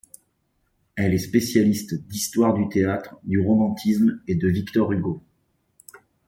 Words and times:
Elle 0.95 1.13
est 1.13 1.19
spécialiste 1.19 1.93
d'histoire 1.93 2.55
du 2.55 2.67
théâtre, 2.69 3.17
du 3.21 3.39
romantisme 3.39 4.19
et 4.27 4.33
de 4.33 4.47
Victor 4.47 4.91
Hugo. 4.91 5.21